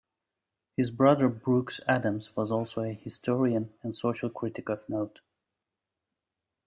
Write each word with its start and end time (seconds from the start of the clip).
His 0.77 0.89
brother 0.89 1.27
Brooks 1.27 1.79
Adams 1.87 2.35
was 2.35 2.51
also 2.51 2.81
a 2.81 2.91
historian 2.93 3.71
and 3.83 3.93
social 3.93 4.31
critic 4.31 4.67
of 4.67 4.89
note. 4.89 5.19